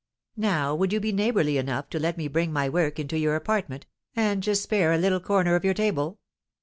Now 0.35 0.73
would 0.73 0.91
you 0.91 0.99
be 0.99 1.11
neighbourly 1.11 1.59
enough 1.59 1.87
to 1.91 1.99
let 1.99 2.17
me 2.17 2.27
bring 2.27 2.51
my 2.51 2.67
work 2.67 2.97
into 2.97 3.19
your 3.19 3.35
apartment, 3.35 3.85
and 4.15 4.41
just 4.41 4.63
spare 4.63 4.91
a 4.91 4.97
little 4.97 5.19
corner 5.19 5.53
of 5.55 5.63
your 5.63 5.75
table? 5.75 6.17